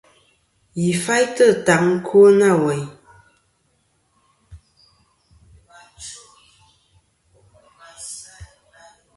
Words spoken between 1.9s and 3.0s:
ɨkwo nâ weyn.